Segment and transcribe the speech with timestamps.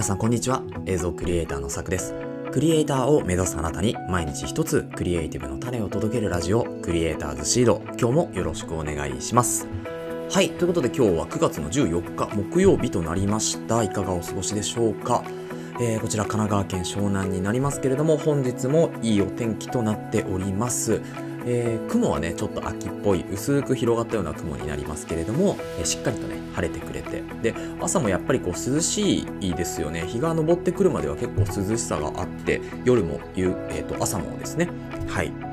[0.00, 0.62] 皆さんこんにちは。
[0.86, 2.14] 映像クリエイターのさくです。
[2.50, 7.82] クリエイターを目指すあなたに毎日一つクリエイティブの種を届けるラジオクリエイターズシード。
[7.98, 9.68] 今日もよろしくお願いします。
[10.30, 10.48] はい。
[10.52, 13.82] ということで今日は9月の14日木曜日となりました。
[13.82, 15.22] いかがお過ごしでしょうか？
[15.82, 21.02] えー、こちら神奈川県湘南になりますけれども本日もいいお天気となっております。
[21.46, 27.22] えー、雲はねちょっと秋っぽい薄く広がったような雲になりますけれども、えー、しっかりとね晴れてくれて。
[27.42, 30.06] で朝もやっぱりこう涼しいですよね。
[30.06, 34.68] 日が昇ってくるまでは結構涼しさがあって夜も夕、えーと朝もですね。
[35.08, 35.49] はい。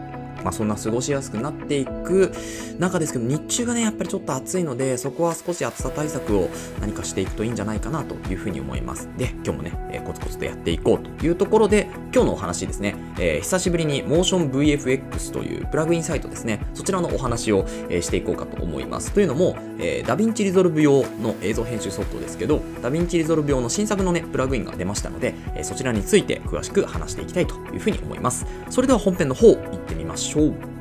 [0.47, 2.31] まあ、そんな過ごしやすくなっていく
[2.79, 9.09] 中ですけど、日中がね、やっぱりちょっと暑いので、そこは少し暑さ対策を何かしていくといいんじゃないかなというふうに思います。
[9.17, 19.11] で、今日もね、えー、コツコツとやっていこうというところで、今日のお話ですね、えー、久しぶりに MotionVFX というプラグインサイトですね、そちらのお話を、えー、していこうかと思います。
[19.11, 28.45] というのも、え、 DaVinci Resolve 用の映像編集ソフトですけど、 DaVinci Resolve 用の新作のね、プラグインが出ましたので、え、そちらについて詳しく話していきたいというふうに思います。
[28.69, 30.36] それでは本編の方、行ってみましょう。
[30.37, 30.76] Show!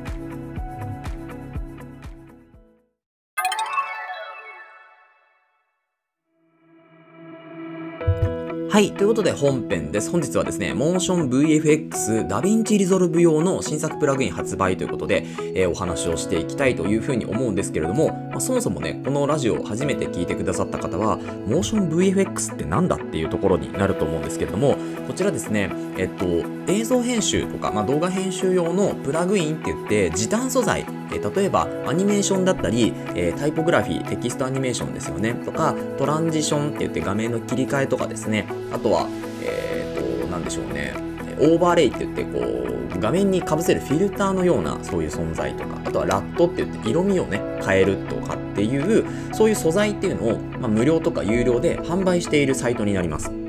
[8.77, 8.91] はい。
[8.91, 10.11] ということで本編です。
[10.11, 15.25] 本日はですね、Motion VFX DaVinci Resolve 用の新作プラグイン発売ということで、
[15.55, 26.27] えー、お話をしていきたいというふうに思うんですけれども、まあ、そもそもね、このラジオを初めて聞いてくださった方は、Motion VFX って何だっていうところになると思うんですけれども、こちらですね、えっと、
[26.71, 39.07] 映像編集とか、まあ、動画編集用のプラグインって言って、時短素材、え例えばアニメーションだったり、えー、タイポグラフィー、テキストアニメーションですよね、とか、トランジションって言って画面の切り替えとかですね、あとは、
[39.43, 40.93] えっ、ー、と、なんでしょうね、
[41.39, 53.46] オーバーレイって言ってこう画面にかぶせるフィルターのようなそういう存在とかあとはラットって言って色味をね変えるとかっていうそういう素材っていうのを、まあ、無料とか有料で販売しているサイトになります。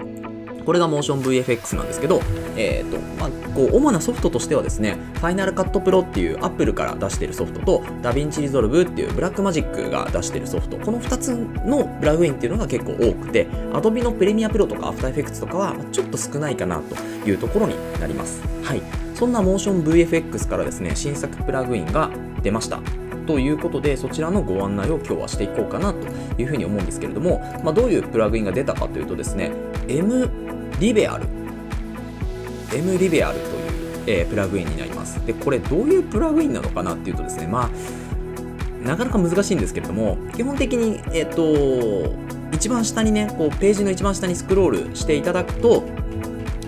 [0.68, 2.20] これが MotionVFX なんですけど、
[2.54, 11.28] えーとまあ、こう主なソフトとしてはですね、Final Cut Pro っていう Apple から出しているソフトと、DaVinci Resolve っていう Blackmagic が出しているソフト、この2つ
[11.64, 16.96] のプラグインっていうのが結構多くて、Adobe の Premiere Pro とか After Effects とかはちょっと少ないかなと
[17.26, 18.42] いうところになります。
[18.62, 18.82] はい。
[19.14, 22.10] そんな MotionVFX からですね、新作プラグインが
[22.42, 22.82] 出ました。
[23.26, 26.06] ということで、そちらのご案内を今日はしていこうかなと
[26.38, 29.52] いうふうに思うんですけれども、まあ、どういうプラグインが出たかというとですね、
[29.86, 30.47] M
[30.78, 31.26] リベアル
[32.74, 33.54] M リベアルという、
[34.06, 42.14] えー、プラグインになりますでこれどういうプラグインなのかなっていうとですねまあなかなか難しいんですけれども基本的にえっ、ー、と
[42.52, 45.84] 一番下にねこうページの一番下にスクロールしていただくと、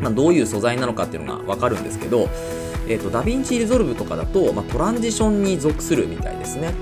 [0.00, 2.28] まあ、どういう素材なのかっていうのが分かるんですけど
[2.90, 6.74] えーと、 DaVinci Resolve とかだと、まあ、トランジションに属するみたいですね。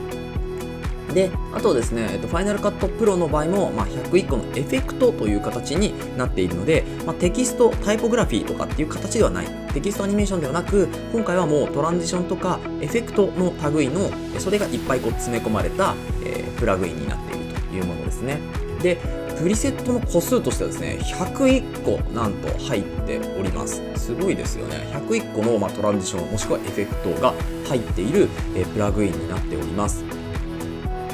[1.18, 9.46] で、あとですね、えっと、 Final Cut Pro の場合も、まあ、101個のエフェクトという形になっているので、まあ、テキスト、タイポグラフィーとかっていう形ではない。
[9.74, 18.38] テキストアニメーションではなく、今回はもうトランジションとかエフェクトの類の、それがいっぱいこう詰め込まれた、えー、プラグインになっているというものですね。
[18.80, 18.96] で、
[19.40, 23.82] プリセットの個数としてはですね、101個なんと入っております。
[23.96, 24.88] すごいですよね。
[24.92, 27.34] 101個の、まあ、トランジションもしくはエフェクトが
[27.66, 30.17] 入っている、えー、プラグインになっております。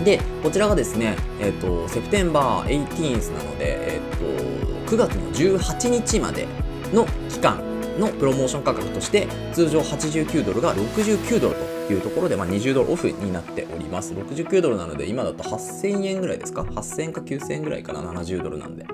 [0.03, 6.47] で、こちらがですね、えっ、ー、と、セプテンバー 18th なので、えっ、ー、と、9月の18日まで
[6.93, 7.63] の期間
[7.99, 11.55] のプロモーション価格として、通常89ドルが69ドル
[11.87, 14.15] というところで、まあ、20ドルオフになっております。
[14.15, 18.87] 69ドルなので、今だと8000円ぐらいですか ?8000 か9000円ぐらいかな ?70 ドルなんで。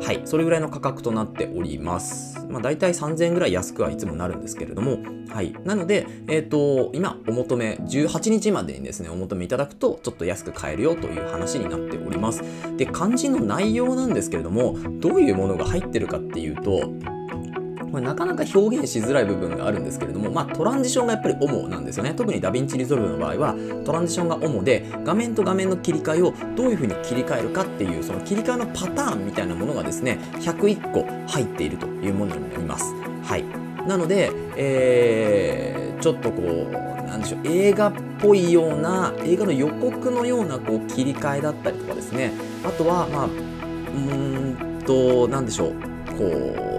[0.00, 2.46] はい、それぐらいの価格となっております。
[2.48, 4.98] まあ、大体3000円ぐらい安くはいつもなるんですけれども、
[5.28, 5.54] はい。
[5.64, 12.42] なので、えっ、ー、と、今、お求め、18日までにですね、お求めいただくと、ちょっと安く買えるよという話になっております。
[12.76, 16.90] で、漢字の内容なんですけれども、どういうものが入ってるかっていうと、
[17.90, 22.14] これなかなか表現しづらい部分があるんですけれども、まあ、トランジションがやっぱり主なんですよね。
[22.14, 23.54] 特に DaVinci Resolve の場合は、
[23.84, 32.92] トランジションが主で、画面と画面の切り替えをどういうふうに切り替えるかっていう、その切り替えのパターンみたいなものがですね、101個入っているというものになります。
[33.22, 33.44] はい。
[33.86, 36.72] なので、えー、ちょっとこう、
[37.06, 42.32] なんでしょう、映画っぽいような、映画の予告のようなこう切り替えだったりとかですね、
[42.64, 45.72] あとは、まあ、うーんと、なんでしょう、
[46.18, 46.75] こう、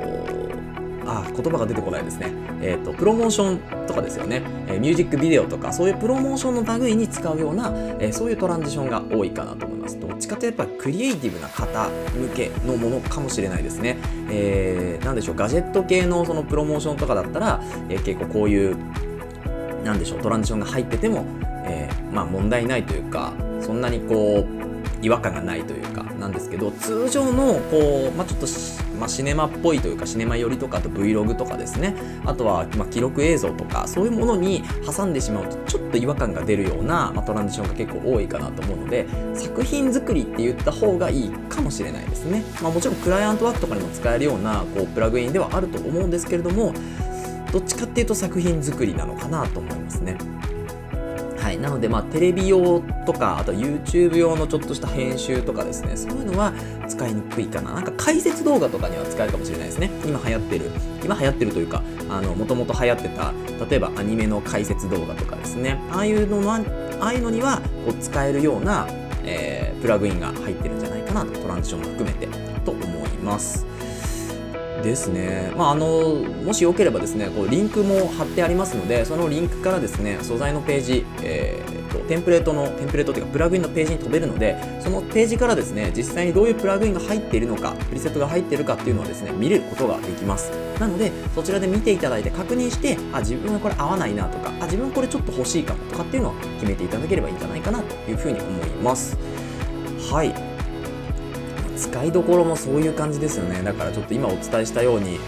[1.07, 2.31] あ言葉が出てこないですね。
[2.61, 4.41] え、ー、と、プロモーションとかですよね。
[4.67, 9.99] え、ミュージックビデオとか、そういうプロモーションの類に使うような、え、そういうトランジションが多いかなと思います。
[9.99, 13.97] どっちかというとやっぱクリエイティブな方向けのものかもしれないですね。
[14.29, 18.77] えー、でしょう、ガジェット系のそのプロモーションとかだったら、え、結構こういう、
[19.83, 21.25] なんでしょう、トランジションが入ってても、
[21.65, 23.31] えー、まあ問題ないというか、
[23.61, 24.57] そんなにこう、
[25.01, 28.47] 違和感がないというか、なんですけど通常のこう、まあ、ちょっと
[28.97, 31.95] まあ、シネマっぽいというかシネマ寄りとかあと Vlog とかですね
[32.25, 46.73] あとは、まあ、記録映像とかそういうものに挟んでしまうとちょっと違和感が出るような、まあ、トランジションが結構多いかなと思うので作品作りって言った方がいいかもしれないですね、まあ、もちろんクライアントワークとかにも使えるようなこうプラグインではあると思うんですけれども
[47.51, 50.17] どっちかっていうと作品作りなのかなと思いますね。
[51.61, 56.53] なので、まあ、テレビ用とか、あと YouTube 用のちょっとした編集とかですね、そういうのは
[56.87, 57.73] 使いにくいかな。
[57.73, 59.89] なんか解説動画とかには使えるかもしれないですね。
[60.05, 60.71] 今流行ってる、
[61.03, 63.33] 今流行ってるというか、あの、もともと流行ってた、
[63.69, 66.61] 例えばアニメの解説動画とかですね、ああいうのは、
[66.99, 68.87] ああいうのにはこう使えるような、
[69.23, 72.27] えー、プラグインが入ってるんじゃないかなと、トランジションも含めて、
[72.65, 73.65] と思います。
[74.83, 90.51] ですね、まあ、あのもしよければですねこうリンクも貼ってありますのでそのリンクからですね素材のページ、えーと、テンプレートのテンプレートというかプラグインのページに飛べるのでそのページからですね実際にどういうプラグインが入っているのかプリセットが入っているかっていうのはですね見ることができます。
[90.79, 99.17] なのでそちらで見ていただいて確認してあ自分はこれ合わないなとかあ自分はこれちょっと欲しいかとかっていうのを決めていただければいいんじゃないかなというふうに思います。
[100.11, 100.46] はい。
[101.77, 103.61] 使いどころもそういう感じですよね。
[103.63, 105.19] だからちょっと今お伝えしたように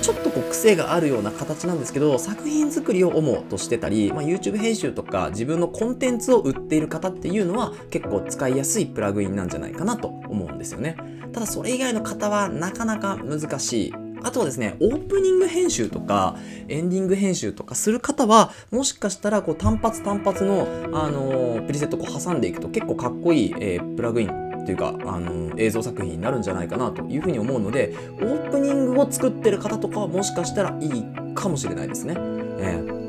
[0.00, 10.96] ちょっとこう癖があるような形なんですけど作品作りを主としてたり、まあ、YouTube 編集とか自分のコンテンツを売っている方っていうのは結構使いやすいプラグインなんじゃないかなと思うんですよね。
[11.32, 13.94] ただそれ以外の方はなかなか難しい。
[14.24, 16.36] あとはですね、オープニング編集とか、
[16.68, 31.04] エンディング編集とかする方は、もしかしたら、こう、単発単発の、あのー、プリセットを挟んでいくと結構かっこいい、えー、プラグインっていうかあの映像作品になるんじゃないかなというふうに思うのでオープニングを作ってる方とかはもしかしたらいい
[31.34, 32.14] かもしれないですね。
[32.58, 33.02] えー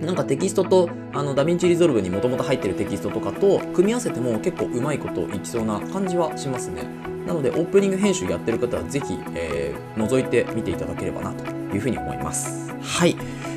[0.00, 6.82] なんかテキストとあの DaVinci Resolve にもともと入ってるテキストとかと組み合わせても結構うまいこといきそうな感じはしますね。
[7.26, 12.72] なのでオープニング編集やってる方はぜひ、えー、覗いてみていただければなというふうに思います。
[12.80, 13.16] はい。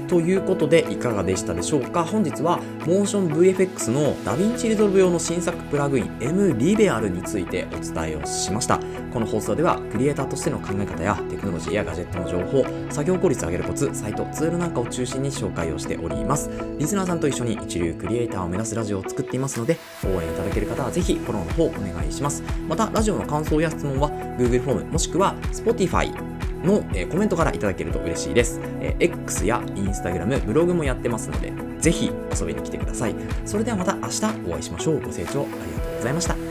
[0.09, 2.03] ということでいかがでしたでしょうか？
[2.03, 2.57] 本日は
[2.88, 8.79] モーション VFX の DaVinci Resolve 用の新作プラグイン M リベアルについてお伝えをしました。
[9.13, 16.50] この放送ではクリエイターとしての考え方やテクノロジーやガジェットの情報作業効率を上げるコツサイトツールなんかを中心に紹介をしております。
[16.79, 22.44] リスナーさんと一緒に一流クリエイターを目指すラジオを作っていますので応援いただける方はぜひフォローの方お願いします。
[22.67, 24.09] またラジオの感想や質問は
[24.39, 26.29] Google フォームもしくは Spotify
[26.63, 33.15] の、えー、コメントからいただけると嬉しいです、えー、X や Instagram、ブログもやってますので、ぜひ遊びに来てください。
[33.45, 35.01] それではまた明日お会いしましょう。
[35.01, 36.49] ご清聴ありがとうございました。